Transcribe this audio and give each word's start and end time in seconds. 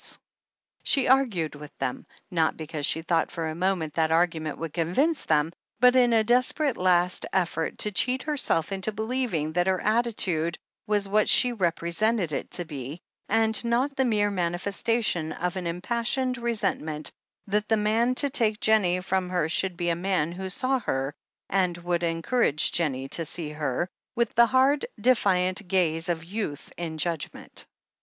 THE 0.01 0.05
HEEL 0.05 0.13
OF 0.13 0.17
ACHILLES 0.17 1.07
411 1.29 1.29
She 1.29 1.39
argued 1.39 1.55
with 1.61 1.77
them, 1.77 2.05
not 2.31 2.57
because 2.57 2.87
she 2.87 3.03
thought 3.03 3.29
for 3.29 3.47
a 3.47 3.53
moment 3.53 3.93
that 3.93 4.09
argument 4.09 4.57
would 4.57 4.73
convince 4.73 5.25
them, 5.25 5.53
but 5.79 5.95
in 5.95 6.11
a 6.11 6.23
desperate 6.23 6.75
last 6.77 7.27
effort 7.31 7.77
to 7.77 7.91
cheat 7.91 8.23
herself 8.23 8.71
into 8.71 8.91
believing 8.91 9.53
that 9.53 9.67
her 9.67 9.79
attitude 9.79 10.57
was 10.87 11.07
what 11.07 11.29
she 11.29 11.53
represented 11.53 12.31
it 12.31 12.49
to 12.49 12.65
be, 12.65 12.99
and 13.29 13.63
not 13.63 13.95
the 13.95 14.03
mere 14.03 14.31
manifestation 14.31 15.33
of 15.33 15.55
an 15.55 15.67
impassioned 15.67 16.39
resent 16.39 16.81
ment 16.81 17.11
that 17.45 17.69
the 17.69 17.77
man 17.77 18.15
to 18.15 18.29
take 18.31 18.59
Jennie 18.59 19.01
from 19.01 19.29
her 19.29 19.47
should 19.47 19.77
be 19.77 19.89
a 19.91 19.95
man 19.95 20.31
who 20.31 20.49
saw 20.49 20.79
her, 20.79 21.13
and 21.47 21.77
would 21.77 22.01
encourage 22.01 22.71
Jennie 22.71 23.07
to 23.09 23.23
see 23.23 23.51
her, 23.51 23.87
with 24.15 24.33
the 24.33 24.47
hard, 24.47 24.83
defiant 24.99 25.67
gaze 25.67 26.09
of 26.09 26.23
youth 26.23 26.73
in 26.75 26.97
judgment. 26.97 27.67